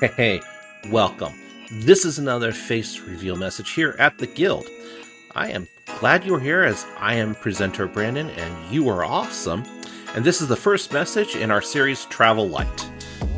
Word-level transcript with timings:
Hey, 0.00 0.40
welcome. 0.88 1.34
This 1.70 2.06
is 2.06 2.18
another 2.18 2.52
face 2.52 3.00
reveal 3.00 3.36
message 3.36 3.72
here 3.72 3.96
at 3.98 4.16
the 4.16 4.26
Guild. 4.26 4.66
I 5.34 5.50
am 5.50 5.68
glad 5.98 6.24
you're 6.24 6.40
here 6.40 6.62
as 6.62 6.86
I 6.96 7.16
am 7.16 7.34
presenter 7.34 7.86
Brandon 7.86 8.30
and 8.30 8.72
you 8.72 8.88
are 8.88 9.04
awesome. 9.04 9.62
And 10.14 10.24
this 10.24 10.40
is 10.40 10.48
the 10.48 10.56
first 10.56 10.90
message 10.90 11.36
in 11.36 11.50
our 11.50 11.60
series 11.60 12.06
Travel 12.06 12.48
Light. 12.48 12.90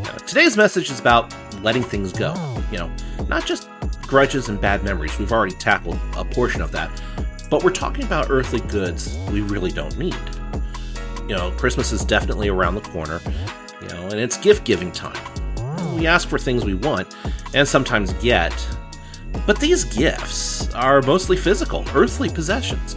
Uh, 0.04 0.18
today's 0.18 0.56
message 0.56 0.88
is 0.88 1.00
about 1.00 1.34
letting 1.64 1.82
things 1.82 2.12
go. 2.12 2.32
You 2.70 2.78
know, 2.78 2.92
not 3.26 3.44
just 3.44 3.68
grudges 4.02 4.48
and 4.48 4.60
bad 4.60 4.84
memories, 4.84 5.18
we've 5.18 5.32
already 5.32 5.56
tackled 5.56 5.98
a 6.16 6.24
portion 6.24 6.62
of 6.62 6.70
that, 6.70 7.02
but 7.50 7.64
we're 7.64 7.72
talking 7.72 8.04
about 8.04 8.30
earthly 8.30 8.60
goods 8.68 9.18
we 9.32 9.40
really 9.40 9.72
don't 9.72 9.98
need. 9.98 10.14
You 11.22 11.34
know, 11.34 11.50
Christmas 11.56 11.90
is 11.90 12.04
definitely 12.04 12.50
around 12.50 12.76
the 12.76 12.82
corner, 12.82 13.20
you 13.80 13.88
know, 13.88 14.04
and 14.04 14.20
it's 14.20 14.36
gift 14.36 14.62
giving 14.62 14.92
time 14.92 15.18
we 15.92 16.06
ask 16.06 16.28
for 16.28 16.38
things 16.38 16.64
we 16.64 16.74
want 16.74 17.14
and 17.54 17.66
sometimes 17.66 18.12
get. 18.14 18.52
But 19.46 19.58
these 19.58 19.84
gifts 19.84 20.72
are 20.74 21.02
mostly 21.02 21.36
physical, 21.36 21.84
earthly 21.94 22.28
possessions. 22.28 22.96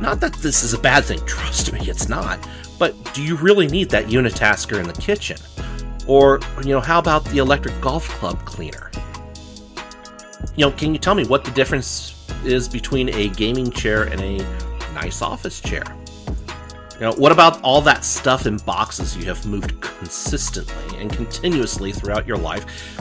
Not 0.00 0.20
that 0.20 0.34
this 0.34 0.62
is 0.62 0.74
a 0.74 0.78
bad 0.78 1.04
thing, 1.04 1.18
trust 1.26 1.72
me, 1.72 1.80
it's 1.88 2.08
not. 2.08 2.38
But 2.78 3.14
do 3.14 3.22
you 3.22 3.36
really 3.36 3.66
need 3.66 3.90
that 3.90 4.06
unitasker 4.06 4.80
in 4.80 4.86
the 4.86 5.00
kitchen? 5.00 5.38
Or, 6.06 6.40
you 6.62 6.70
know, 6.70 6.80
how 6.80 6.98
about 6.98 7.24
the 7.26 7.38
electric 7.38 7.78
golf 7.80 8.08
club 8.08 8.44
cleaner? 8.44 8.90
You 10.56 10.66
know, 10.66 10.70
can 10.72 10.92
you 10.92 10.98
tell 10.98 11.14
me 11.14 11.24
what 11.26 11.44
the 11.44 11.50
difference 11.50 12.14
is 12.44 12.68
between 12.68 13.08
a 13.10 13.28
gaming 13.30 13.70
chair 13.70 14.04
and 14.04 14.20
a 14.20 14.38
nice 14.94 15.22
office 15.22 15.60
chair? 15.60 15.84
You 16.98 17.04
know, 17.04 17.12
what 17.12 17.30
about 17.30 17.62
all 17.62 17.80
that 17.82 18.04
stuff 18.04 18.44
in 18.46 18.56
boxes 18.56 19.16
you 19.16 19.24
have 19.26 19.46
moved 19.46 19.80
consistently 19.80 20.98
and 20.98 21.12
continuously 21.12 21.92
throughout 21.92 22.26
your 22.26 22.36
life? 22.36 22.98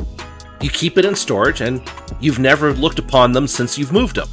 You 0.61 0.69
keep 0.69 0.99
it 0.99 1.05
in 1.05 1.15
storage 1.15 1.61
and 1.61 1.81
you've 2.19 2.37
never 2.37 2.73
looked 2.73 2.99
upon 2.99 3.31
them 3.31 3.47
since 3.47 3.75
you've 3.75 3.91
moved 3.91 4.17
them. 4.17 4.29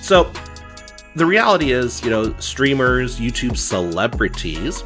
So, 0.00 0.32
the 1.16 1.26
reality 1.26 1.72
is, 1.72 2.02
you 2.04 2.10
know, 2.10 2.32
streamers, 2.38 3.18
YouTube 3.18 3.56
celebrities, 3.56 4.84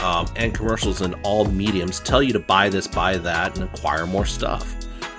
um, 0.00 0.26
and 0.34 0.52
commercials 0.52 1.02
in 1.02 1.14
all 1.22 1.44
mediums 1.44 2.00
tell 2.00 2.20
you 2.20 2.32
to 2.32 2.40
buy 2.40 2.68
this, 2.68 2.88
buy 2.88 3.16
that, 3.16 3.56
and 3.56 3.64
acquire 3.72 4.06
more 4.06 4.26
stuff. 4.26 4.74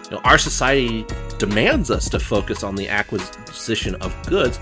You 0.06 0.18
know, 0.18 0.22
our 0.26 0.38
society 0.38 1.06
demands 1.40 1.90
us 1.90 2.10
to 2.10 2.20
focus 2.20 2.62
on 2.62 2.76
the 2.76 2.90
acquisition 2.90 3.96
of 3.96 4.14
goods 4.28 4.60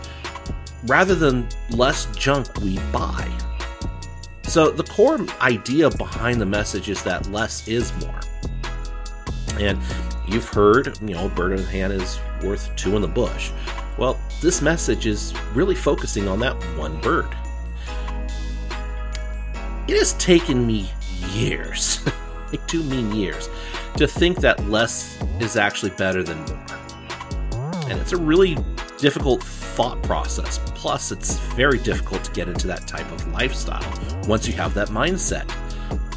rather 0.87 1.15
than 1.15 1.47
less 1.69 2.05
junk 2.15 2.47
we 2.59 2.77
buy. 2.91 3.29
So, 4.43 4.69
the 4.69 4.83
core 4.83 5.25
idea 5.39 5.89
behind 5.89 6.41
the 6.41 6.45
message 6.45 6.89
is 6.89 7.01
that 7.03 7.27
less 7.31 7.67
is 7.67 7.93
more. 8.01 8.19
And 9.59 9.79
you've 10.27 10.47
heard, 10.47 10.97
you 11.01 11.15
know, 11.15 11.29
bird 11.29 11.53
in 11.53 11.57
the 11.57 11.69
hand 11.69 11.93
is 11.93 12.19
worth 12.43 12.75
two 12.75 12.95
in 12.95 13.01
the 13.01 13.07
bush. 13.07 13.51
Well, 13.97 14.19
this 14.41 14.61
message 14.61 15.05
is 15.05 15.33
really 15.53 15.75
focusing 15.75 16.27
on 16.27 16.39
that 16.39 16.55
one 16.77 16.99
bird. 17.01 17.27
It 19.87 19.97
has 19.97 20.13
taken 20.13 20.65
me 20.65 20.89
years, 21.31 22.05
like 22.51 22.65
two 22.67 22.83
mean 22.83 23.13
years, 23.13 23.49
to 23.97 24.07
think 24.07 24.39
that 24.39 24.67
less 24.69 25.21
is 25.39 25.57
actually 25.57 25.91
better 25.91 26.23
than 26.23 26.37
more. 26.45 26.65
And 27.89 27.99
it's 27.99 28.13
a 28.13 28.17
really 28.17 28.57
difficult 29.01 29.43
thought 29.43 30.01
process. 30.03 30.59
Plus, 30.75 31.11
it's 31.11 31.39
very 31.55 31.79
difficult 31.79 32.23
to 32.23 32.31
get 32.31 32.47
into 32.47 32.67
that 32.67 32.87
type 32.87 33.11
of 33.11 33.27
lifestyle 33.33 33.83
once 34.27 34.47
you 34.47 34.53
have 34.53 34.73
that 34.75 34.89
mindset. 34.89 35.49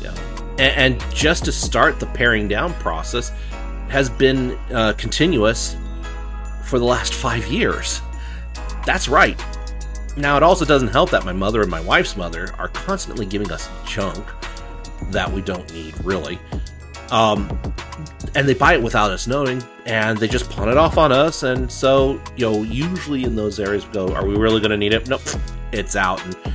Yeah. 0.00 0.14
And, 0.58 0.94
and 1.00 1.14
just 1.14 1.44
to 1.46 1.52
start 1.52 1.98
the 1.98 2.06
paring 2.06 2.46
down 2.46 2.74
process 2.74 3.32
has 3.88 4.10
been 4.10 4.52
uh, 4.70 4.92
continuous 4.98 5.76
for 6.64 6.78
the 6.78 6.84
last 6.84 7.14
five 7.14 7.46
years. 7.46 8.00
That's 8.84 9.08
right. 9.08 9.42
Now, 10.16 10.36
it 10.36 10.42
also 10.42 10.64
doesn't 10.64 10.88
help 10.88 11.10
that 11.10 11.24
my 11.24 11.32
mother 11.32 11.62
and 11.62 11.70
my 11.70 11.80
wife's 11.80 12.16
mother 12.16 12.54
are 12.58 12.68
constantly 12.68 13.26
giving 13.26 13.50
us 13.50 13.68
junk 13.86 14.24
that 15.10 15.30
we 15.30 15.40
don't 15.40 15.72
need, 15.72 15.94
really. 16.04 16.38
Um, 17.10 17.48
and 18.34 18.48
they 18.48 18.54
buy 18.54 18.74
it 18.74 18.82
without 18.82 19.10
us 19.10 19.26
knowing, 19.26 19.62
and 19.86 20.18
they 20.18 20.26
just 20.26 20.50
pawn 20.50 20.68
it 20.68 20.76
off 20.76 20.98
on 20.98 21.12
us. 21.12 21.42
And 21.42 21.70
so, 21.70 22.20
you 22.36 22.50
know, 22.50 22.62
usually 22.62 23.24
in 23.24 23.36
those 23.36 23.60
areas, 23.60 23.86
we 23.86 23.92
go, 23.92 24.12
are 24.14 24.26
we 24.26 24.34
really 24.36 24.60
going 24.60 24.70
to 24.70 24.76
need 24.76 24.92
it? 24.92 25.08
Nope, 25.08 25.22
it's 25.72 25.96
out. 25.96 26.24
And 26.24 26.54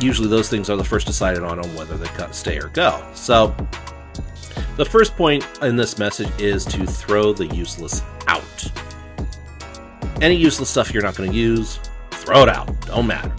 usually 0.00 0.28
those 0.28 0.48
things 0.48 0.70
are 0.70 0.76
the 0.76 0.84
first 0.84 1.06
decided 1.06 1.42
on 1.42 1.58
on 1.58 1.74
whether 1.74 1.96
they 1.96 2.08
stay 2.32 2.58
or 2.58 2.68
go. 2.68 3.04
So, 3.14 3.54
the 4.76 4.84
first 4.84 5.16
point 5.16 5.44
in 5.62 5.76
this 5.76 5.98
message 5.98 6.28
is 6.38 6.64
to 6.66 6.86
throw 6.86 7.32
the 7.32 7.46
useless 7.46 8.02
out. 8.26 8.42
Any 10.20 10.36
useless 10.36 10.70
stuff 10.70 10.92
you're 10.92 11.02
not 11.02 11.16
going 11.16 11.30
to 11.30 11.36
use, 11.36 11.80
throw 12.10 12.42
it 12.42 12.48
out. 12.48 12.68
Don't 12.86 13.06
matter. 13.06 13.34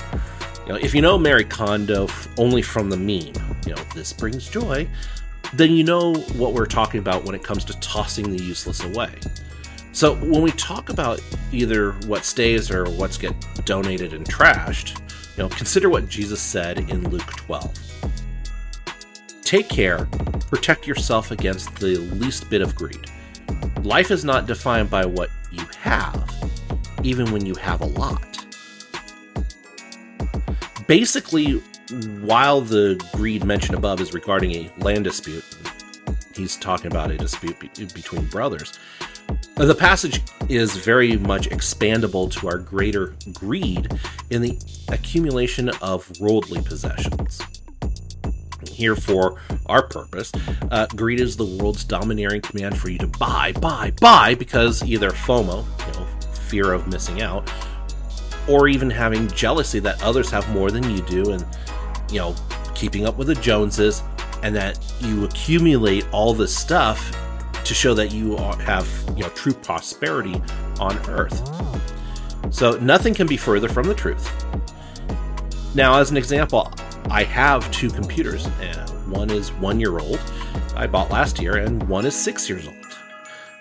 You 0.66 0.74
know, 0.74 0.80
if 0.80 0.94
you 0.94 1.02
know 1.02 1.18
Marie 1.18 1.46
Kondo 1.46 2.08
only 2.38 2.62
from 2.62 2.90
the 2.90 2.98
meme, 2.98 3.34
you 3.66 3.76
know, 3.76 3.82
this 3.96 4.12
brings 4.14 4.50
joy, 4.50 4.88
then 5.54 5.72
you 5.72 5.84
know 5.84 6.14
what 6.14 6.54
we're 6.54 6.66
talking 6.66 7.00
about 7.00 7.24
when 7.24 7.36
it 7.36 7.44
comes 7.44 7.64
to 7.66 7.80
tossing 7.80 8.30
the 8.36 8.44
useless 8.44 8.84
away. 8.84 9.12
So 9.92 10.16
when 10.16 10.42
we 10.42 10.52
talk 10.52 10.90
about 10.90 11.22
either 11.52 11.94
what 12.06 12.24
stays 12.24 12.70
or 12.70 12.86
what's 12.86 13.18
get 13.18 13.34
donated 13.66 14.14
and 14.14 14.26
trashed, 14.26 15.00
you 15.36 15.44
know, 15.44 15.50
consider 15.50 15.90
what 15.90 16.08
Jesus 16.10 16.42
said 16.42 16.90
in 16.90 17.10
Luke 17.10 17.26
12. 17.26 17.74
Take 19.42 19.70
care, 19.70 20.06
protect 20.50 20.86
yourself 20.86 21.32
against 21.32 21.76
the 21.78 21.98
least 21.98 22.50
bit 22.50 22.62
of 22.62 22.76
greed. 22.76 23.10
Life 23.84 24.12
is 24.12 24.26
not 24.26 24.46
defined 24.46 24.90
by 24.90 25.06
what 25.06 25.30
you 25.52 25.66
have, 25.80 26.30
even 27.04 27.32
when 27.32 27.46
you 27.46 27.56
have 27.56 27.82
a 27.82 27.86
lot. 27.86 28.46
Basically, 30.88 31.62
while 32.22 32.62
the 32.62 33.04
greed 33.14 33.44
mentioned 33.44 33.78
above 33.78 34.02
is 34.02 34.14
regarding 34.14 34.52
a 34.52 34.72
land 34.80 35.04
dispute, 35.04 35.44
he's 36.36 36.56
talking 36.58 36.88
about 36.88 37.12
a 37.12 37.18
dispute 37.18 37.60
be- 37.60 37.86
between 37.86 38.26
brothers. 38.26 38.78
The 39.56 39.76
passage 39.76 40.22
is 40.50 40.76
very 40.78 41.18
much 41.18 41.50
expandable 41.50 42.32
to 42.34 42.48
our 42.48 42.58
greater 42.58 43.16
greed 43.34 43.90
in 44.30 44.42
the 44.42 44.58
accumulation 44.90 45.70
of 45.82 46.10
worldly 46.20 46.62
possessions. 46.62 47.42
Here, 48.70 48.96
for 48.96 49.40
our 49.66 49.88
purpose, 49.88 50.32
uh, 50.72 50.88
greed 50.96 51.20
is 51.20 51.36
the 51.36 51.46
world's 51.46 51.84
domineering 51.84 52.42
command 52.42 52.78
for 52.78 52.90
you 52.90 53.00
to 53.00 53.08
buy, 53.08 53.54
buy, 53.54 53.92
buy, 54.00 54.36
because 54.36 54.84
either 54.84 55.12
FOMO, 55.12 55.66
you 55.88 56.00
know, 56.00 56.08
fear 56.34 56.74
of 56.74 56.88
missing 56.88 57.22
out, 57.22 57.52
or 58.48 58.68
even 58.68 58.90
having 58.90 59.28
jealousy 59.30 59.80
that 59.80 60.02
others 60.04 60.30
have 60.30 60.48
more 60.52 60.72
than 60.72 60.90
you 60.90 61.02
do, 61.04 61.32
and 61.32 61.46
you 62.12 62.20
know, 62.20 62.36
keeping 62.76 63.06
up 63.06 63.18
with 63.18 63.28
the 63.28 63.36
Joneses, 63.36 64.04
and 64.44 64.56
that 64.56 64.80
you 65.02 65.26
accumulate 65.26 66.08
all 66.12 66.34
this 66.34 66.56
stuff 66.56 67.12
to 67.64 67.74
show 67.74 67.94
that 67.94 68.14
you 68.14 68.38
are, 68.38 68.58
have 68.60 68.88
you 69.16 69.24
know 69.24 69.30
true 69.30 69.54
prosperity 69.54 70.42
on 70.80 70.98
Earth. 71.10 71.42
So 72.50 72.72
nothing 72.80 73.14
can 73.14 73.28
be 73.28 73.38
further 73.38 73.68
from 73.68 73.88
the 73.88 73.96
truth. 73.96 74.32
Now, 75.76 76.00
as 76.00 76.10
an 76.12 76.18
example, 76.18 76.72
I 77.10 77.24
have 77.24 77.70
two 77.72 77.90
computers. 77.90 78.48
And 78.62 78.90
one 79.12 79.30
is 79.30 79.52
one 79.54 79.80
year 79.80 80.00
old, 80.00 80.20
I 80.76 80.88
bought 80.88 81.12
last 81.12 81.40
year, 81.40 81.58
and 81.58 81.82
one 81.88 82.06
is 82.06 82.16
six 82.16 82.50
years 82.50 82.68
old. 82.68 82.76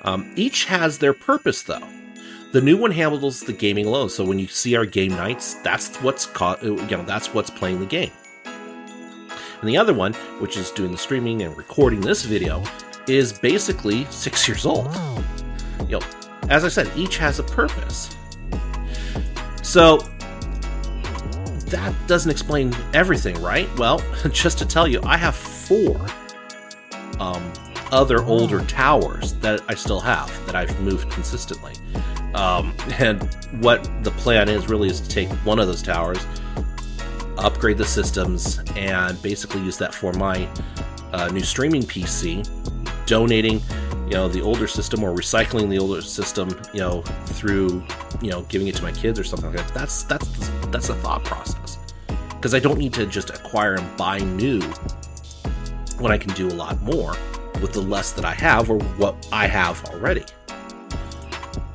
Um, 0.02 0.32
each 0.36 0.64
has 0.66 0.98
their 0.98 1.12
purpose, 1.12 1.62
though. 1.62 1.86
The 2.52 2.60
new 2.60 2.76
one 2.76 2.90
handles 2.90 3.40
the 3.40 3.52
gaming 3.52 3.86
alone, 3.86 4.08
so 4.08 4.24
when 4.24 4.38
you 4.38 4.46
see 4.46 4.76
our 4.76 4.86
game 4.86 5.10
nights, 5.10 5.54
that's 5.62 5.96
what's 5.96 6.26
caught. 6.26 6.62
You 6.62 6.76
know, 6.76 7.04
that's 7.04 7.34
what's 7.34 7.50
playing 7.50 7.80
the 7.80 7.86
game. 7.86 8.12
And 9.60 9.68
the 9.68 9.76
other 9.76 9.94
one, 9.94 10.12
which 10.40 10.56
is 10.56 10.70
doing 10.70 10.92
the 10.92 10.98
streaming 10.98 11.42
and 11.42 11.56
recording 11.56 12.00
this 12.00 12.24
video, 12.24 12.62
is 13.08 13.38
basically 13.38 14.04
six 14.06 14.46
years 14.48 14.66
old. 14.66 14.94
You 15.88 15.98
know, 15.98 16.06
as 16.48 16.64
I 16.64 16.68
said, 16.68 16.90
each 16.96 17.18
has 17.18 17.38
a 17.38 17.44
purpose. 17.44 18.16
So 19.62 19.98
that 21.66 21.94
doesn't 22.06 22.30
explain 22.30 22.74
everything, 22.94 23.40
right? 23.42 23.68
Well, 23.78 24.02
just 24.30 24.58
to 24.58 24.66
tell 24.66 24.86
you, 24.86 25.00
I 25.04 25.16
have 25.16 25.34
four 25.34 26.06
um, 27.18 27.52
other 27.92 28.22
older 28.24 28.60
towers 28.64 29.34
that 29.34 29.60
I 29.68 29.74
still 29.74 30.00
have 30.00 30.30
that 30.46 30.54
I've 30.54 30.78
moved 30.80 31.10
consistently. 31.10 31.72
Um, 32.34 32.74
and 32.98 33.22
what 33.60 33.88
the 34.04 34.10
plan 34.12 34.48
is 34.48 34.68
really 34.68 34.88
is 34.88 35.00
to 35.00 35.08
take 35.08 35.28
one 35.44 35.58
of 35.58 35.66
those 35.66 35.82
towers, 35.82 36.24
upgrade 37.46 37.78
the 37.78 37.84
systems, 37.84 38.58
and 38.74 39.20
basically 39.22 39.62
use 39.62 39.78
that 39.78 39.94
for 39.94 40.12
my 40.14 40.48
uh, 41.12 41.28
new 41.28 41.40
streaming 41.40 41.82
PC, 41.82 42.44
donating, 43.06 43.62
you 44.06 44.14
know, 44.14 44.28
the 44.28 44.42
older 44.42 44.66
system 44.66 45.04
or 45.04 45.14
recycling 45.14 45.70
the 45.70 45.78
older 45.78 46.02
system, 46.02 46.48
you 46.74 46.80
know, 46.80 47.02
through, 47.26 47.84
you 48.20 48.30
know, 48.30 48.42
giving 48.42 48.66
it 48.66 48.74
to 48.74 48.82
my 48.82 48.92
kids 48.92 49.18
or 49.18 49.24
something 49.24 49.52
like 49.52 49.64
that. 49.64 49.74
That's 49.74 50.02
that's 50.02 50.26
that's 50.70 50.88
the 50.88 50.96
thought 50.96 51.24
process 51.24 51.78
because 52.30 52.52
I 52.52 52.58
don't 52.58 52.78
need 52.78 52.92
to 52.94 53.06
just 53.06 53.30
acquire 53.30 53.74
and 53.74 53.96
buy 53.96 54.18
new 54.18 54.60
when 55.98 56.12
I 56.12 56.18
can 56.18 56.34
do 56.34 56.48
a 56.48 56.50
lot 56.50 56.80
more 56.82 57.16
with 57.62 57.72
the 57.72 57.80
less 57.80 58.12
that 58.12 58.24
I 58.24 58.34
have 58.34 58.70
or 58.70 58.78
what 58.98 59.28
I 59.32 59.46
have 59.46 59.84
already. 59.86 60.24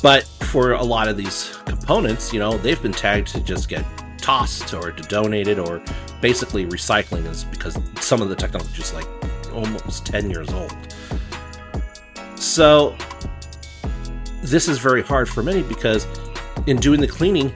But 0.04 0.24
for 0.44 0.74
a 0.74 0.84
lot 0.84 1.08
of 1.08 1.18
these 1.18 1.58
components, 1.66 2.34
you 2.34 2.40
know, 2.40 2.58
they've 2.58 2.82
been 2.82 2.92
tagged 2.92 3.28
to 3.30 3.40
just 3.42 3.70
get 3.70 3.86
tossed 4.22 4.74
or 4.74 4.92
to 4.92 5.04
donated 5.04 5.60
or 5.60 5.82
basically 6.22 6.66
recycling 6.66 7.26
is 7.26 7.44
because 7.44 7.78
some 8.00 8.22
of 8.22 8.30
the 8.30 8.36
technology 8.36 8.82
is 8.82 8.94
like 8.94 9.08
almost 9.54 10.06
10 10.06 10.30
years 10.30 10.50
old. 10.52 10.76
So 12.36 12.96
this 14.42 14.68
is 14.68 14.80
very 14.80 15.04
hard 15.04 15.30
for 15.30 15.44
many 15.44 15.64
because 15.64 16.08
in 16.68 16.78
doing 16.78 17.02
the 17.02 17.08
cleaning, 17.08 17.54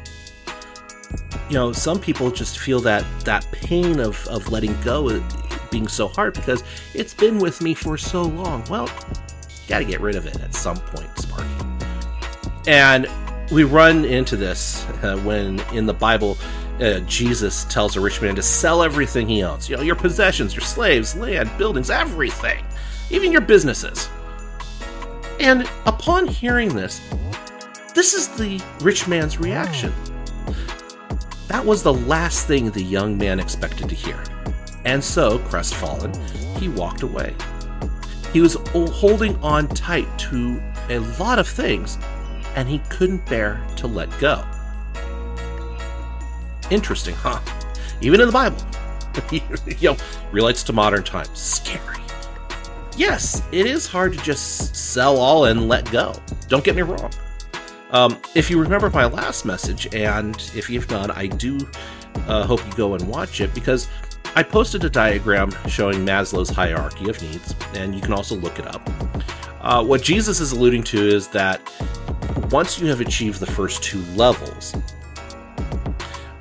you 1.49 1.55
know, 1.55 1.71
some 1.71 1.99
people 1.99 2.31
just 2.31 2.59
feel 2.59 2.79
that 2.81 3.05
that 3.23 3.47
pain 3.51 3.99
of, 3.99 4.25
of 4.27 4.51
letting 4.51 4.79
go 4.81 5.09
uh, 5.09 5.21
being 5.71 5.87
so 5.87 6.07
hard 6.07 6.33
because 6.33 6.63
it's 6.93 7.13
been 7.13 7.37
with 7.37 7.61
me 7.61 7.73
for 7.73 7.97
so 7.97 8.23
long. 8.23 8.63
Well, 8.69 8.87
you 8.87 9.69
got 9.69 9.79
to 9.79 9.85
get 9.85 10.01
rid 10.01 10.15
of 10.15 10.25
it 10.25 10.39
at 10.41 10.53
some 10.53 10.77
point, 10.77 11.09
Sparky. 11.17 11.49
And 12.67 13.07
we 13.51 13.63
run 13.63 14.05
into 14.05 14.35
this 14.35 14.85
uh, 15.03 15.17
when 15.23 15.59
in 15.73 15.85
the 15.85 15.93
Bible, 15.93 16.37
uh, 16.79 16.99
Jesus 17.01 17.63
tells 17.65 17.95
a 17.95 18.01
rich 18.01 18.21
man 18.21 18.35
to 18.35 18.41
sell 18.41 18.83
everything 18.83 19.27
he 19.27 19.43
owns. 19.43 19.69
You 19.69 19.77
know, 19.77 19.83
your 19.83 19.95
possessions, 19.95 20.53
your 20.53 20.61
slaves, 20.61 21.15
land, 21.15 21.49
buildings, 21.57 21.89
everything, 21.89 22.63
even 23.09 23.31
your 23.31 23.41
businesses. 23.41 24.09
And 25.39 25.69
upon 25.85 26.27
hearing 26.27 26.73
this, 26.73 27.01
this 27.93 28.13
is 28.13 28.27
the 28.29 28.61
rich 28.81 29.07
man's 29.07 29.39
reaction. 29.39 29.93
That 31.47 31.63
was 31.63 31.83
the 31.83 31.93
last 31.93 32.47
thing 32.47 32.71
the 32.71 32.83
young 32.83 33.17
man 33.17 33.39
expected 33.39 33.87
to 33.89 33.95
hear. 33.95 34.21
And 34.85 35.03
so, 35.03 35.39
crestfallen, 35.39 36.13
he 36.57 36.69
walked 36.69 37.03
away. 37.03 37.35
He 38.33 38.41
was 38.41 38.55
holding 38.65 39.35
on 39.37 39.67
tight 39.69 40.07
to 40.19 40.61
a 40.89 40.99
lot 41.19 41.39
of 41.39 41.47
things, 41.47 41.97
and 42.55 42.67
he 42.67 42.79
couldn't 42.89 43.25
bear 43.25 43.65
to 43.77 43.87
let 43.87 44.09
go. 44.19 44.43
Interesting, 46.71 47.15
huh? 47.15 47.39
Even 48.01 48.19
in 48.21 48.27
the 48.27 48.33
Bible, 48.33 48.57
you 49.79 49.91
know, 49.91 49.97
relates 50.31 50.63
to 50.63 50.73
modern 50.73 51.03
times. 51.03 51.37
Scary. 51.37 51.99
Yes, 52.97 53.43
it 53.51 53.65
is 53.65 53.87
hard 53.87 54.13
to 54.13 54.23
just 54.23 54.75
sell 54.75 55.17
all 55.17 55.45
and 55.45 55.67
let 55.67 55.89
go. 55.91 56.13
Don't 56.47 56.63
get 56.63 56.75
me 56.75 56.81
wrong. 56.81 57.11
Um, 57.91 58.17
if 58.33 58.49
you 58.49 58.59
remember 58.59 58.89
my 58.89 59.05
last 59.05 59.45
message, 59.45 59.93
and 59.93 60.35
if 60.55 60.69
you've 60.69 60.89
not, 60.89 61.15
I 61.15 61.27
do 61.27 61.59
uh, 62.27 62.45
hope 62.45 62.65
you 62.65 62.73
go 62.73 62.93
and 62.95 63.07
watch 63.07 63.41
it 63.41 63.53
because 63.53 63.87
I 64.35 64.43
posted 64.43 64.83
a 64.83 64.89
diagram 64.89 65.51
showing 65.67 66.05
Maslow's 66.05 66.49
hierarchy 66.49 67.09
of 67.09 67.21
needs, 67.21 67.55
and 67.73 67.93
you 67.95 68.01
can 68.01 68.13
also 68.13 68.35
look 68.35 68.59
it 68.59 68.67
up. 68.67 68.89
Uh, 69.61 69.83
what 69.83 70.01
Jesus 70.01 70.39
is 70.39 70.51
alluding 70.51 70.83
to 70.83 70.97
is 70.97 71.27
that 71.29 71.61
once 72.55 72.79
you 72.79 72.87
have 72.87 73.01
achieved 73.01 73.41
the 73.41 73.45
first 73.45 73.83
two 73.83 74.01
levels, 74.15 74.73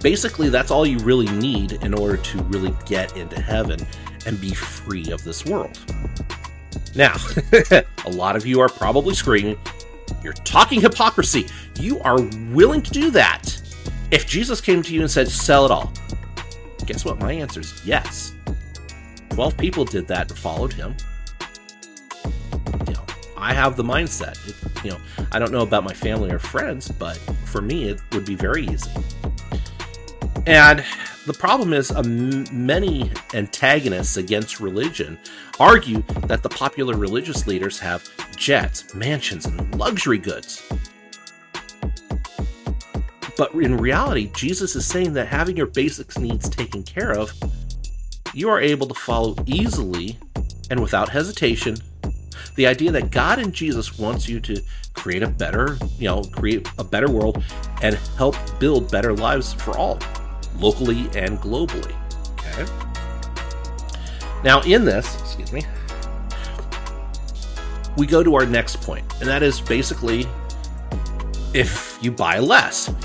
basically 0.01 0.49
that's 0.49 0.71
all 0.71 0.87
you 0.87 0.97
really 1.01 1.27
need 1.33 1.73
in 1.83 1.93
order 1.93 2.17
to 2.17 2.41
really 2.45 2.73
get 2.87 3.17
into 3.17 3.41
heaven 3.41 3.85
and 4.25 4.41
be 4.41 4.55
free 4.55 5.11
of 5.11 5.25
this 5.25 5.45
world. 5.45 5.77
Now, 6.95 7.17
a 8.05 8.11
lot 8.11 8.37
of 8.37 8.47
you 8.47 8.61
are 8.61 8.69
probably 8.69 9.13
screaming, 9.17 9.59
You're 10.23 10.35
talking 10.35 10.81
hypocrisy. 10.81 11.49
You 11.81 11.99
are 12.03 12.23
willing 12.53 12.83
to 12.83 12.93
do 12.93 13.11
that. 13.11 13.61
If 14.13 14.25
Jesus 14.25 14.61
came 14.61 14.85
to 14.85 14.95
you 14.95 15.01
and 15.01 15.11
said, 15.11 15.27
Sell 15.27 15.65
it 15.65 15.73
all, 15.73 15.93
Guess 16.87 17.05
what? 17.05 17.19
My 17.19 17.33
answer 17.33 17.59
is 17.59 17.85
yes. 17.85 18.35
12 19.31 19.57
people 19.57 19.85
did 19.85 20.07
that 20.07 20.31
and 20.31 20.39
followed 20.39 20.75
him. 20.75 20.95
I 23.45 23.53
have 23.53 23.77
the 23.77 23.85
mindset. 23.85 24.39
It, 24.49 24.85
you 24.85 24.91
know, 24.93 24.99
I 25.31 25.39
don't 25.39 25.53
know 25.53 25.61
about 25.61 25.85
my 25.85 25.93
family 25.93 26.31
or 26.31 26.39
friends, 26.39 26.89
but 26.89 27.19
for 27.45 27.61
me, 27.61 27.91
it 27.91 28.01
would 28.13 28.25
be 28.25 28.35
very 28.35 28.67
easy. 28.67 28.91
And 30.47 30.83
the 31.27 31.35
problem 31.35 31.75
is, 31.75 31.91
uh, 31.91 32.03
many 32.03 33.11
antagonists 33.35 34.17
against 34.17 34.61
religion 34.61 35.19
argue 35.61 36.03
that 36.27 36.43
the 36.43 36.49
popular 36.49 36.97
religious 36.97 37.47
leaders 37.47 37.79
have 37.81 38.09
jets, 38.35 38.95
mansions, 38.95 39.45
and 39.45 39.75
luxury 39.75 40.19
goods. 40.19 40.67
But 43.37 43.53
in 43.53 43.77
reality, 43.77 44.31
Jesus 44.35 44.75
is 44.75 44.87
saying 44.87 45.13
that 45.15 45.29
having 45.29 45.55
your 45.55 45.67
basic 45.67 46.19
needs 46.19 46.49
taken 46.49 46.83
care 46.83 47.13
of, 47.13 47.31
you 48.33 48.49
are 48.49 48.61
able 48.61 48.87
to 48.87 48.95
follow 48.95 49.37
easily 49.45 50.19
and 50.71 50.81
without 50.81 51.11
hesitation 51.11 51.77
the 52.55 52.67
idea 52.67 52.91
that 52.93 53.11
God 53.11 53.39
and 53.39 53.53
Jesus 53.53 53.99
wants 53.99 54.29
you 54.29 54.41
to 54.41 54.63
create 54.93 55.23
a 55.23 55.29
better, 55.29 55.77
you 55.99 56.09
know, 56.09 56.23
create 56.23 56.69
a 56.79 56.85
better 56.85 57.11
world 57.11 57.43
and 57.83 57.95
help 58.17 58.37
build 58.59 58.91
better 58.91 59.13
lives 59.13 59.53
for 59.53 59.77
all, 59.77 59.99
locally 60.59 61.09
and 61.17 61.39
globally. 61.39 61.95
Okay. 62.39 62.67
Now, 64.45 64.61
in 64.63 64.85
this, 64.85 65.21
excuse 65.21 65.53
me, 65.53 65.65
we 67.97 68.07
go 68.07 68.23
to 68.23 68.35
our 68.35 68.47
next 68.47 68.81
point, 68.83 69.05
and 69.21 69.29
that 69.29 69.43
is 69.43 69.61
basically 69.61 70.27
if 71.55 71.99
you 72.03 72.11
buy 72.11 72.39
less. 72.39 72.93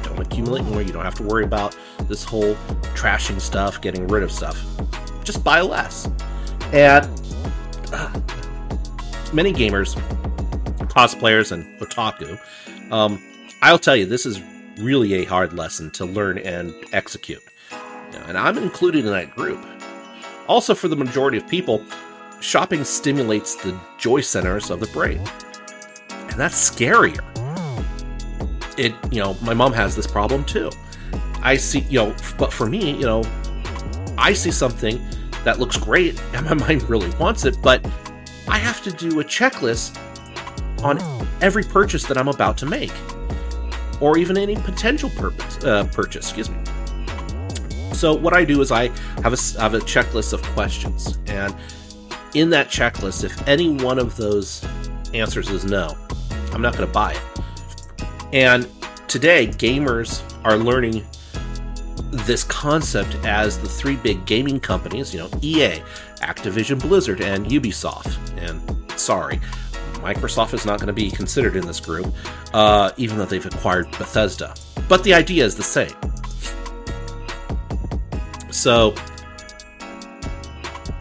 You 0.00 0.16
don't 0.16 0.26
accumulate 0.26 0.64
more. 0.64 0.82
You 0.82 0.92
don't 0.92 1.04
have 1.04 1.14
to 1.16 1.22
worry 1.22 1.44
about 1.44 1.76
this 2.08 2.24
whole 2.24 2.54
trashing 2.96 3.40
stuff, 3.40 3.80
getting 3.80 4.08
rid 4.08 4.24
of 4.24 4.32
stuff. 4.32 4.60
Just 5.22 5.44
buy 5.44 5.60
less. 5.60 6.10
And 6.72 7.19
many 9.32 9.52
gamers, 9.52 9.94
cosplayers, 10.88 11.52
and 11.52 11.64
otaku, 11.80 12.38
um, 12.92 13.22
I'll 13.62 13.78
tell 13.78 13.96
you, 13.96 14.06
this 14.06 14.26
is 14.26 14.40
really 14.78 15.14
a 15.14 15.24
hard 15.24 15.52
lesson 15.52 15.90
to 15.92 16.04
learn 16.04 16.38
and 16.38 16.74
execute. 16.92 17.42
And 18.26 18.36
I'm 18.38 18.58
included 18.58 19.04
in 19.04 19.12
that 19.12 19.34
group. 19.34 19.64
Also, 20.48 20.74
for 20.74 20.88
the 20.88 20.96
majority 20.96 21.38
of 21.38 21.46
people, 21.48 21.84
shopping 22.40 22.84
stimulates 22.84 23.56
the 23.56 23.78
joy 23.98 24.20
centers 24.20 24.70
of 24.70 24.80
the 24.80 24.86
brain. 24.88 25.20
And 26.10 26.38
that's 26.38 26.70
scarier 26.70 27.24
it 28.80 28.94
you 29.12 29.20
know 29.20 29.34
my 29.42 29.54
mom 29.54 29.72
has 29.72 29.94
this 29.94 30.06
problem 30.06 30.44
too 30.44 30.70
i 31.42 31.56
see 31.56 31.80
you 31.80 31.98
know 31.98 32.16
but 32.38 32.52
for 32.52 32.66
me 32.66 32.92
you 32.92 33.04
know 33.04 33.22
i 34.16 34.32
see 34.32 34.50
something 34.50 35.00
that 35.44 35.58
looks 35.58 35.76
great 35.76 36.20
and 36.34 36.46
my 36.46 36.54
mind 36.66 36.82
really 36.88 37.10
wants 37.16 37.44
it 37.44 37.56
but 37.62 37.84
i 38.50 38.58
have 38.58 38.82
to 38.82 38.90
do 38.90 39.20
a 39.20 39.24
checklist 39.24 39.98
on 40.82 40.98
every 41.40 41.64
purchase 41.64 42.04
that 42.04 42.16
i'm 42.16 42.28
about 42.28 42.56
to 42.58 42.66
make 42.66 42.92
or 44.00 44.16
even 44.16 44.36
any 44.38 44.56
potential 44.56 45.10
purpose 45.10 45.64
uh, 45.64 45.84
purchase 45.92 46.26
excuse 46.26 46.48
me. 46.48 46.56
So 47.92 48.14
what 48.14 48.34
i 48.34 48.44
do 48.44 48.60
is 48.60 48.72
i 48.72 48.88
have 49.22 49.32
a, 49.32 49.60
have 49.60 49.74
a 49.74 49.80
checklist 49.80 50.32
of 50.32 50.42
questions 50.54 51.18
and 51.26 51.54
in 52.34 52.50
that 52.50 52.68
checklist 52.68 53.24
if 53.24 53.48
any 53.48 53.70
one 53.70 53.98
of 53.98 54.16
those 54.16 54.64
answers 55.12 55.50
is 55.50 55.64
no 55.64 55.96
i'm 56.52 56.62
not 56.62 56.74
going 56.74 56.86
to 56.86 56.92
buy 56.92 57.12
it. 57.12 57.40
And 58.32 58.68
today, 59.08 59.48
gamers 59.48 60.22
are 60.44 60.56
learning 60.56 61.04
this 62.12 62.44
concept 62.44 63.16
as 63.24 63.58
the 63.58 63.68
three 63.68 63.96
big 63.96 64.24
gaming 64.24 64.60
companies, 64.60 65.12
you 65.12 65.20
know, 65.20 65.30
EA, 65.42 65.82
Activision 66.20 66.80
Blizzard, 66.80 67.20
and 67.20 67.46
Ubisoft. 67.46 68.16
And 68.38 68.60
sorry, 68.98 69.40
Microsoft 70.00 70.54
is 70.54 70.64
not 70.64 70.78
going 70.78 70.88
to 70.88 70.92
be 70.92 71.10
considered 71.10 71.56
in 71.56 71.66
this 71.66 71.80
group, 71.80 72.12
uh, 72.54 72.92
even 72.96 73.18
though 73.18 73.24
they've 73.24 73.44
acquired 73.44 73.90
Bethesda. 73.92 74.54
But 74.88 75.04
the 75.04 75.14
idea 75.14 75.44
is 75.44 75.54
the 75.54 75.62
same. 75.62 75.94
So, 78.50 78.94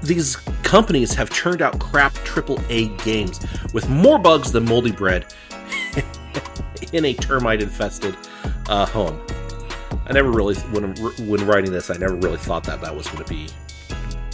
these 0.04 0.36
companies 0.64 1.14
have 1.14 1.30
churned 1.30 1.62
out 1.62 1.80
crap 1.80 2.14
AAA 2.14 3.04
games 3.04 3.40
with 3.74 3.90
more 3.90 4.20
bugs 4.20 4.52
than 4.52 4.66
moldy 4.66 4.92
bread 4.92 5.34
in 6.94 7.06
a 7.06 7.14
termite 7.14 7.62
infested 7.62 8.16
uh, 8.68 8.86
home. 8.86 9.20
I 10.08 10.14
never 10.14 10.32
really, 10.32 10.56
when 10.56 10.96
when 11.28 11.46
writing 11.46 11.72
this, 11.72 11.90
I 11.90 11.98
never 11.98 12.16
really 12.16 12.38
thought 12.38 12.64
that 12.66 12.82
that 12.82 12.96
was 12.96 13.08
going 13.08 13.24
to 13.24 13.30
be 13.30 13.48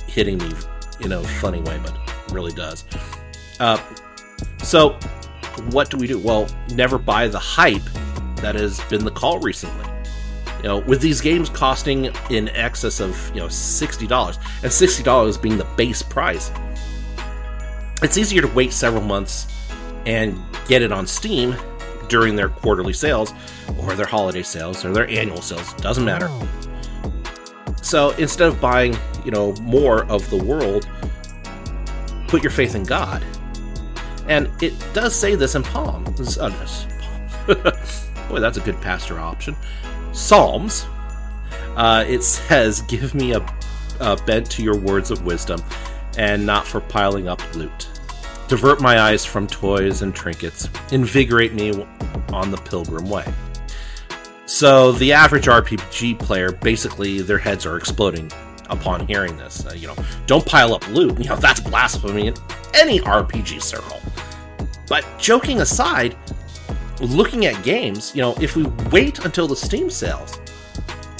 hitting 0.07 0.37
me 0.37 0.51
in 1.01 1.11
a 1.11 1.23
funny 1.23 1.61
way, 1.61 1.79
but 1.83 1.97
really 2.31 2.51
does. 2.51 2.85
Uh, 3.59 3.79
so, 4.59 4.97
what 5.71 5.89
do 5.89 5.97
we 5.97 6.07
do? 6.07 6.19
Well, 6.19 6.47
never 6.73 6.97
buy 6.97 7.27
the 7.27 7.39
hype 7.39 7.83
that 8.37 8.55
has 8.55 8.79
been 8.85 9.03
the 9.03 9.11
call 9.11 9.39
recently. 9.39 9.85
You 10.57 10.63
know, 10.63 10.77
with 10.79 11.01
these 11.01 11.21
games 11.21 11.49
costing 11.49 12.09
in 12.29 12.49
excess 12.49 12.99
of 12.99 13.17
you 13.33 13.41
know 13.41 13.47
sixty 13.47 14.07
dollars, 14.07 14.39
and 14.63 14.71
sixty 14.71 15.03
dollars 15.03 15.37
being 15.37 15.57
the 15.57 15.67
base 15.77 16.01
price, 16.01 16.51
it's 18.01 18.17
easier 18.17 18.41
to 18.41 18.47
wait 18.49 18.73
several 18.73 19.03
months 19.03 19.47
and 20.05 20.39
get 20.67 20.81
it 20.81 20.91
on 20.91 21.07
Steam 21.07 21.55
during 22.09 22.35
their 22.35 22.49
quarterly 22.49 22.93
sales, 22.93 23.33
or 23.79 23.95
their 23.95 24.05
holiday 24.05 24.43
sales, 24.43 24.83
or 24.85 24.93
their 24.93 25.07
annual 25.09 25.41
sales. 25.41 25.73
Doesn't 25.75 26.05
matter. 26.05 26.29
So 27.85 28.09
instead 28.17 28.47
of 28.47 28.59
buying, 28.59 28.97
you 29.23 29.29
know, 29.29 29.53
more 29.61 30.05
of 30.05 30.27
the 30.31 30.43
world, 30.43 30.89
put 32.27 32.41
your 32.41 32.49
faith 32.49 32.73
in 32.73 32.81
God. 32.81 33.23
And 34.27 34.49
it 34.59 34.73
does 34.93 35.15
say 35.15 35.35
this 35.35 35.53
in 35.53 35.61
Palm. 35.61 36.03
Boy, 38.27 38.39
that's 38.39 38.57
a 38.57 38.61
good 38.61 38.81
pastor 38.81 39.19
option. 39.19 39.55
Psalms. 40.13 40.87
Uh, 41.75 42.03
it 42.07 42.23
says, 42.23 42.81
"Give 42.81 43.13
me 43.13 43.33
a, 43.33 43.45
a 43.99 44.17
bent 44.25 44.49
to 44.51 44.63
your 44.63 44.77
words 44.77 45.11
of 45.11 45.23
wisdom, 45.23 45.61
and 46.17 46.43
not 46.43 46.65
for 46.65 46.81
piling 46.81 47.27
up 47.27 47.39
loot. 47.53 47.87
Divert 48.47 48.81
my 48.81 48.99
eyes 48.99 49.25
from 49.25 49.45
toys 49.45 50.01
and 50.01 50.15
trinkets. 50.15 50.69
Invigorate 50.91 51.53
me 51.53 51.85
on 52.33 52.49
the 52.49 52.57
pilgrim 52.57 53.07
way." 53.11 53.31
So 54.55 54.93
the 54.93 55.11
average 55.11 55.47
RPG 55.47 56.17
player, 56.17 56.53
basically, 56.53 57.19
their 57.21 57.37
heads 57.37 57.65
are 57.65 57.75
exploding 57.75 58.31
upon 58.69 59.05
hearing 59.05 59.35
this. 59.35 59.65
Uh, 59.65 59.73
you 59.73 59.87
know, 59.87 59.95
don't 60.27 60.45
pile 60.45 60.73
up 60.73 60.87
loot. 60.87 61.19
You 61.19 61.27
know, 61.27 61.35
that's 61.35 61.59
blasphemy 61.59 62.27
in 62.27 62.35
any 62.73 63.01
RPG 63.01 63.61
circle. 63.61 63.99
But 64.87 65.05
joking 65.19 65.59
aside, 65.59 66.15
looking 67.01 67.45
at 67.45 67.61
games, 67.65 68.15
you 68.15 68.21
know, 68.21 68.33
if 68.39 68.55
we 68.55 68.63
wait 68.93 69.25
until 69.25 69.45
the 69.45 69.57
Steam 69.57 69.89
sales 69.89 70.39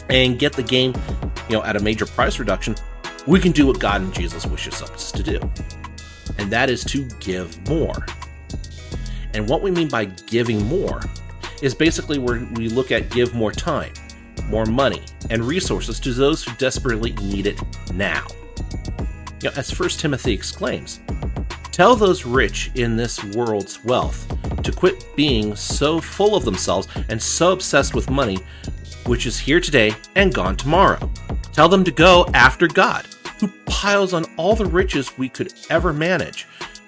and 0.07 0.39
get 0.39 0.53
the 0.53 0.63
game, 0.63 0.93
you 1.49 1.57
know, 1.57 1.63
at 1.65 1.75
a 1.75 1.81
major 1.81 2.05
price 2.05 2.39
reduction, 2.39 2.73
we 3.27 3.41
can 3.41 3.51
do 3.51 3.67
what 3.67 3.81
God 3.81 3.99
and 3.99 4.13
Jesus 4.13 4.45
wishes 4.45 4.81
us 4.81 5.11
to 5.11 5.21
do. 5.21 5.41
And 6.37 6.49
that 6.53 6.69
is 6.69 6.85
to 6.85 7.03
give 7.19 7.67
more. 7.67 8.05
And 9.33 9.49
what 9.49 9.61
we 9.61 9.71
mean 9.71 9.89
by 9.89 10.05
giving 10.05 10.65
more 10.67 11.01
is 11.61 11.73
basically 11.73 12.19
where 12.19 12.47
we 12.53 12.69
look 12.69 12.91
at 12.91 13.09
give 13.09 13.33
more 13.33 13.51
time, 13.51 13.93
more 14.45 14.65
money, 14.65 15.01
and 15.29 15.43
resources 15.43 15.99
to 16.01 16.13
those 16.13 16.43
who 16.43 16.55
desperately 16.55 17.13
need 17.13 17.47
it 17.47 17.59
now. 17.93 18.25
You 19.41 19.49
know, 19.49 19.55
as 19.57 19.77
1 19.77 19.89
Timothy 19.89 20.33
exclaims, 20.33 20.99
Tell 21.75 21.97
those 21.97 22.25
rich 22.25 22.71
in 22.75 22.95
this 22.95 23.21
world's 23.21 23.83
wealth 23.83 24.25
to 24.63 24.71
quit 24.71 25.05
being 25.17 25.57
so 25.57 25.99
full 25.99 26.33
of 26.33 26.45
themselves 26.45 26.87
and 27.09 27.21
so 27.21 27.51
obsessed 27.51 27.93
with 27.93 28.09
money, 28.09 28.37
which 29.07 29.25
is 29.25 29.37
here 29.37 29.59
today 29.59 29.93
and 30.15 30.33
gone 30.33 30.55
tomorrow. 30.55 31.11
Tell 31.51 31.67
them 31.67 31.83
to 31.83 31.91
go 31.91 32.27
after 32.33 32.69
God, 32.69 33.05
who 33.41 33.49
piles 33.65 34.13
on 34.13 34.23
all 34.37 34.55
the 34.55 34.65
riches 34.65 35.17
we 35.17 35.27
could 35.27 35.53
ever 35.69 35.91
manage 35.91 36.47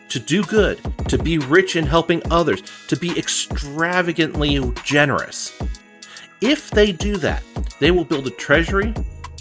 to 0.10 0.20
do 0.20 0.44
good, 0.44 0.80
to 1.10 1.18
be 1.18 1.38
rich 1.38 1.76
in 1.76 1.86
helping 1.86 2.22
others, 2.32 2.62
to 2.88 2.96
be 2.96 3.18
extravagantly 3.18 4.60
generous. 4.84 5.58
If 6.42 6.70
they 6.70 6.92
do 6.92 7.18
that, 7.18 7.44
they 7.80 7.92
will 7.92 8.06
build 8.06 8.28
a 8.28 8.32
treasury 8.32 8.94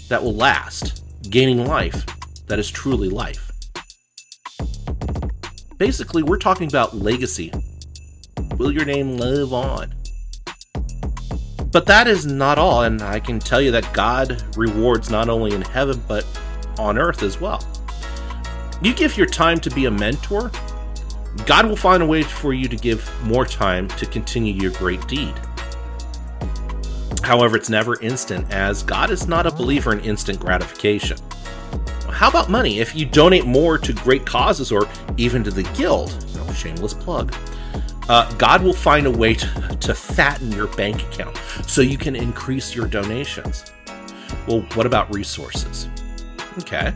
that 0.09 0.21
will 0.21 0.35
last, 0.35 1.03
gaining 1.29 1.65
life 1.65 2.05
that 2.47 2.59
is 2.59 2.71
truly 2.71 3.09
life. 3.09 3.51
Basically, 5.77 6.23
we're 6.23 6.37
talking 6.37 6.67
about 6.67 6.95
legacy. 6.95 7.51
Will 8.57 8.71
your 8.71 8.85
name 8.85 9.17
live 9.17 9.53
on? 9.53 9.93
But 11.71 11.85
that 11.85 12.07
is 12.07 12.25
not 12.25 12.57
all, 12.57 12.83
and 12.83 13.01
I 13.01 13.19
can 13.19 13.39
tell 13.39 13.61
you 13.61 13.71
that 13.71 13.93
God 13.93 14.41
rewards 14.57 15.11
not 15.11 15.29
only 15.29 15.53
in 15.53 15.61
heaven 15.61 16.01
but 16.07 16.25
on 16.79 16.97
earth 16.97 17.21
as 17.21 17.39
well. 17.39 17.59
You 18.81 18.93
give 18.93 19.17
your 19.17 19.27
time 19.27 19.59
to 19.61 19.69
be 19.69 19.85
a 19.85 19.91
mentor, 19.91 20.51
God 21.45 21.65
will 21.65 21.75
find 21.75 22.01
a 22.01 22.05
way 22.05 22.23
for 22.23 22.53
you 22.53 22.67
to 22.67 22.75
give 22.75 23.11
more 23.23 23.45
time 23.45 23.87
to 23.89 24.05
continue 24.05 24.53
your 24.53 24.71
great 24.71 25.05
deed. 25.07 25.33
However, 27.23 27.57
it's 27.57 27.69
never 27.69 27.99
instant, 28.01 28.51
as 28.53 28.83
God 28.83 29.09
is 29.09 29.27
not 29.27 29.45
a 29.45 29.51
believer 29.51 29.91
in 29.91 29.99
instant 30.01 30.39
gratification. 30.39 31.17
How 32.09 32.29
about 32.29 32.49
money? 32.49 32.79
If 32.79 32.95
you 32.95 33.05
donate 33.05 33.45
more 33.45 33.77
to 33.77 33.93
great 33.93 34.25
causes 34.25 34.71
or 34.71 34.87
even 35.17 35.43
to 35.43 35.51
the 35.51 35.63
guild, 35.75 36.15
no 36.35 36.51
shameless 36.53 36.93
plug, 36.93 37.35
uh, 38.09 38.31
God 38.35 38.63
will 38.63 38.73
find 38.73 39.05
a 39.05 39.11
way 39.11 39.33
to, 39.33 39.77
to 39.81 39.93
fatten 39.93 40.51
your 40.53 40.67
bank 40.67 41.03
account 41.03 41.37
so 41.65 41.81
you 41.81 41.97
can 41.97 42.15
increase 42.15 42.73
your 42.73 42.87
donations. 42.87 43.71
Well, 44.47 44.61
what 44.75 44.85
about 44.85 45.13
resources? 45.13 45.89
Okay. 46.59 46.93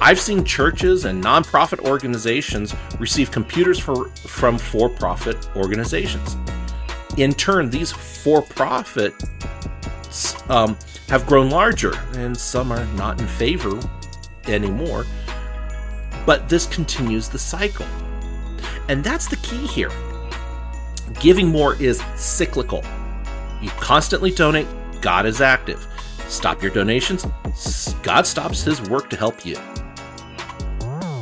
I've 0.00 0.20
seen 0.20 0.44
churches 0.44 1.04
and 1.06 1.22
nonprofit 1.22 1.80
organizations 1.80 2.74
receive 3.00 3.30
computers 3.30 3.78
for, 3.78 4.08
from 4.10 4.56
for 4.56 4.88
profit 4.88 5.48
organizations. 5.56 6.36
In 7.16 7.32
turn, 7.32 7.68
these 7.68 7.90
for 7.90 8.42
profit 8.42 9.12
um, 10.48 10.78
have 11.08 11.26
grown 11.26 11.50
larger, 11.50 11.94
and 12.14 12.36
some 12.36 12.70
are 12.70 12.84
not 12.94 13.20
in 13.20 13.26
favor 13.26 13.78
anymore. 14.46 15.04
But 16.24 16.48
this 16.48 16.66
continues 16.66 17.28
the 17.28 17.38
cycle. 17.38 17.86
And 18.88 19.02
that's 19.02 19.26
the 19.26 19.36
key 19.36 19.66
here. 19.66 19.90
Giving 21.20 21.48
more 21.48 21.74
is 21.82 22.02
cyclical. 22.14 22.84
You 23.60 23.70
constantly 23.70 24.30
donate, 24.30 24.68
God 25.00 25.26
is 25.26 25.40
active. 25.40 25.86
Stop 26.28 26.62
your 26.62 26.70
donations, 26.70 27.26
God 28.02 28.26
stops 28.26 28.62
his 28.62 28.80
work 28.82 29.10
to 29.10 29.16
help 29.16 29.44
you. 29.44 29.56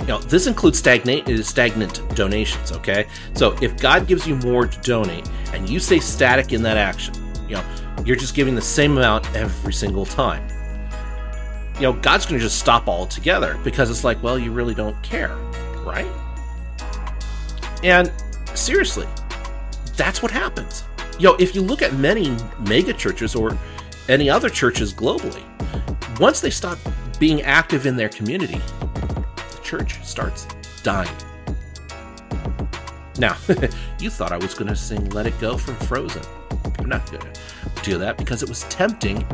You 0.07 0.13
know, 0.13 0.19
this 0.21 0.47
includes 0.47 0.79
stagnate 0.79 1.27
stagnant 1.45 2.15
donations, 2.15 2.71
okay? 2.71 3.09
So 3.35 3.57
if 3.61 3.77
God 3.77 4.07
gives 4.07 4.25
you 4.25 4.37
more 4.37 4.69
to 4.69 4.81
donate 4.83 5.29
and 5.53 5.69
you 5.69 5.81
stay 5.81 5.99
static 5.99 6.53
in 6.53 6.63
that 6.63 6.77
action, 6.77 7.13
you 7.49 7.57
know, 7.57 7.65
you're 8.05 8.15
just 8.15 8.37
giving 8.37 8.55
the 8.55 8.63
same 8.63 8.97
amount 8.97 9.27
every 9.35 9.73
single 9.73 10.07
time. 10.07 10.47
You 11.75 11.83
know, 11.83 11.93
God's 11.95 12.25
going 12.25 12.39
to 12.39 12.45
just 12.45 12.61
stop 12.61 12.87
altogether 12.87 13.59
because 13.65 13.91
it's 13.91 14.05
like, 14.05 14.23
well, 14.23 14.39
you 14.39 14.53
really 14.53 14.75
don't 14.75 15.01
care, 15.03 15.35
right? 15.85 16.07
And 17.83 18.13
seriously, 18.55 19.09
that's 19.97 20.23
what 20.23 20.31
happens. 20.31 20.85
You 21.19 21.31
know, 21.31 21.37
if 21.41 21.53
you 21.53 21.63
look 21.63 21.83
at 21.83 21.95
many 21.95 22.37
mega 22.61 22.93
churches 22.93 23.35
or 23.35 23.59
any 24.09 24.31
other 24.31 24.51
churches 24.51 24.95
globally, 24.95 25.43
once 26.21 26.41
they 26.41 26.51
stop 26.51 26.79
being 27.19 27.43
active 27.43 27.87
in 27.87 27.97
their 27.97 28.09
community, 28.09 28.61
church 29.67 30.03
starts 30.05 30.47
dying. 30.85 31.11
Now, 33.19 33.37
you 33.99 34.11
thought 34.11 34.31
I 34.31 34.37
was 34.37 34.55
going 34.55 34.69
to 34.69 34.77
sing 34.77 35.11
Let 35.11 35.27
It 35.27 35.39
Go 35.41 35.59
from 35.59 35.75
Frozen. 35.87 36.23
I'm 36.79 36.89
not 36.89 37.11
going 37.11 37.23
to 37.23 37.41
do 37.83 37.99
that 37.99 38.17
because 38.17 38.45
it 38.45 38.49
was 38.49 38.63
tempting. 38.65 39.27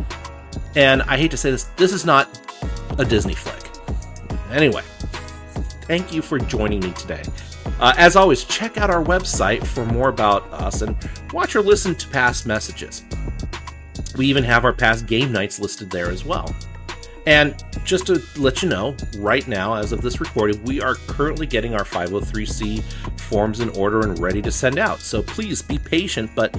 And 0.74 1.02
I 1.02 1.18
hate 1.18 1.30
to 1.32 1.36
say 1.36 1.50
this, 1.50 1.64
this 1.76 1.92
is 1.92 2.06
not 2.06 2.40
a 2.98 3.04
Disney 3.04 3.34
flick. 3.34 3.70
Anyway, 4.50 4.82
thank 5.82 6.14
you 6.14 6.22
for 6.22 6.38
joining 6.38 6.80
me 6.80 6.92
today. 6.92 7.22
Uh, 7.78 7.92
as 7.98 8.16
always, 8.16 8.44
check 8.44 8.78
out 8.78 8.88
our 8.88 9.04
website 9.04 9.66
for 9.66 9.84
more 9.84 10.08
about 10.08 10.50
us 10.52 10.80
and 10.80 10.96
watch 11.32 11.54
or 11.54 11.60
listen 11.60 11.94
to 11.96 12.08
past 12.08 12.46
messages. 12.46 13.04
We 14.16 14.26
even 14.26 14.44
have 14.44 14.64
our 14.64 14.72
past 14.72 15.06
game 15.06 15.30
nights 15.30 15.60
listed 15.60 15.90
there 15.90 16.10
as 16.10 16.24
well. 16.24 16.54
And 17.26 17.62
just 17.84 18.06
to 18.06 18.22
let 18.36 18.62
you 18.62 18.68
know, 18.68 18.96
right 19.18 19.46
now, 19.46 19.74
as 19.74 19.92
of 19.92 20.02
this 20.02 20.20
recording, 20.20 20.62
we 20.64 20.80
are 20.80 20.96
currently 21.06 21.46
getting 21.46 21.74
our 21.74 21.84
503c 21.84 22.82
forms 23.20 23.60
in 23.60 23.68
order 23.70 24.00
and 24.00 24.18
ready 24.18 24.42
to 24.42 24.50
send 24.50 24.78
out. 24.78 25.00
So 25.00 25.22
please 25.22 25.62
be 25.62 25.78
patient, 25.78 26.30
but 26.34 26.56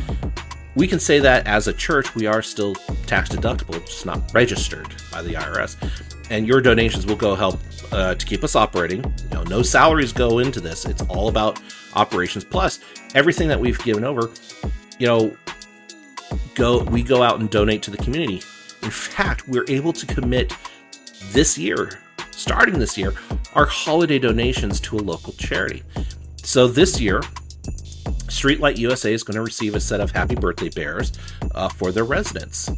we 0.76 0.88
can 0.88 1.00
say 1.00 1.20
that 1.20 1.46
as 1.48 1.68
a 1.68 1.74
church, 1.74 2.16
we 2.16 2.28
are 2.28 2.42
still 2.42 2.76
tax 3.06 3.30
deductible, 3.30 3.86
just 3.86 4.06
not 4.06 4.34
registered 4.34 4.88
by 5.12 5.22
the 5.22 5.34
IRS. 5.34 5.76
And 6.30 6.48
your 6.48 6.62
donations 6.62 7.06
will 7.06 7.18
go 7.18 7.36
help 7.36 7.60
uh, 7.92 8.16
to 8.16 8.26
keep 8.26 8.44
us 8.44 8.56
operating. 8.56 9.04
You 9.04 9.30
know, 9.34 9.44
no 9.44 9.62
salaries 9.62 10.14
go 10.14 10.40
into 10.40 10.62
this. 10.62 10.86
It's 10.86 11.02
all 11.04 11.28
about 11.28 11.62
operations. 11.96 12.44
Plus, 12.44 12.80
everything 13.14 13.50
that 13.50 13.60
we've 13.60 13.78
given 13.84 14.04
over, 14.04 14.32
you 14.98 15.08
know, 15.08 15.38
go 16.56 16.84
we 16.84 17.04
go 17.04 17.22
out 17.22 17.40
and 17.40 17.50
donate 17.50 17.82
to 17.84 17.92
the 17.92 17.98
community 17.98 18.42
in 18.84 18.92
fact, 18.92 19.48
we're 19.48 19.66
able 19.68 19.94
to 19.94 20.06
commit 20.06 20.56
this 21.32 21.58
year, 21.58 22.00
starting 22.32 22.78
this 22.80 22.98
year, 22.98 23.14
our 23.56 23.66
holiday 23.66 24.20
donations 24.20 24.82
to 24.82 24.98
a 24.98 25.00
local 25.00 25.32
charity. 25.34 25.82
So 26.38 26.68
this 26.68 27.00
year, 27.00 27.22
Streetlight 28.28 28.78
USA 28.78 29.14
is 29.14 29.24
going 29.24 29.36
to 29.36 29.42
receive 29.42 29.76
a 29.76 29.80
set 29.80 30.02
of 30.02 30.12
happy 30.12 30.36
birthday 30.36 30.70
bears 30.70 31.14
uh, 31.56 31.70
for 31.70 31.92
their 31.92 32.04
residents. 32.04 32.70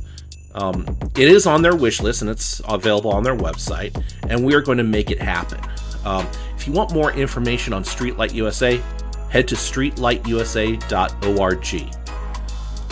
Um, 0.54 0.86
it 1.18 1.28
is 1.28 1.48
on 1.48 1.62
their 1.62 1.76
wish 1.76 2.02
list 2.02 2.22
and 2.22 2.30
it's 2.30 2.62
available 2.68 3.12
on 3.12 3.24
their 3.24 3.36
website, 3.36 4.02
and 4.30 4.46
we 4.46 4.54
are 4.54 4.62
going 4.62 4.78
to 4.78 4.84
make 4.84 5.10
it 5.12 5.22
happen. 5.22 5.60
Um, 6.06 6.28
if 6.56 6.68
you 6.68 6.74
want 6.74 6.94
more 6.94 7.12
information 7.14 7.74
on 7.74 7.84
Streetlight 7.84 8.34
USA, 8.34 8.80
head 9.30 9.48
to 9.50 9.56
streetlightusa.org. 9.56 11.94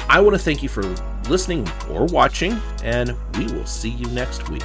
I 0.10 0.20
want 0.20 0.36
to 0.36 0.44
thank 0.44 0.64
you 0.64 0.70
for 0.70 0.84
listening 1.30 1.68
or 1.90 2.06
watching, 2.06 2.60
and 2.84 3.16
we 3.38 3.46
will 3.48 3.66
see 3.66 3.90
you 3.90 4.08
next 4.08 4.50
week. 4.50 4.64